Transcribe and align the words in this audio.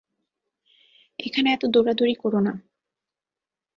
এখানে 1.19 1.47
এত 1.51 1.63
দৌড়াদৌড়ি 1.65 2.15
করো 2.15 2.39
না! 2.39 2.53